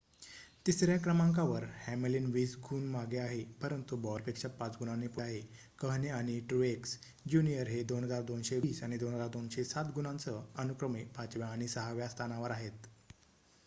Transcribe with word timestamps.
तिसर्‍या 0.65 0.97
क्रमांकावर 0.99 1.63
हॅमलिन 1.79 2.25
वीस 2.31 2.55
गुण 2.61 2.85
मागे 2.91 3.17
आहे 3.17 3.43
परंतु 3.61 3.95
बॉयरपेक्षा 3.97 4.47
पाच 4.59 4.77
गुणांनी 4.79 5.07
पुढे 5.09 5.25
आहे 5.25 5.41
कहणे 5.79 6.09
आणि 6.11 6.39
ट्रूएक्स 6.49 6.97
ज्युनियर 7.27 7.67
हे 7.67 7.83
2,220 7.91 8.83
आणि 8.83 8.97
2,207 8.99 9.93
गुणांसह 9.95 10.41
अनुक्रमे 10.57 11.03
पाचव्या 11.15 11.47
आणि 11.47 11.67
सहाव्या 11.69 12.07
स्थानावर 12.09 12.51
आहेत 12.51 12.87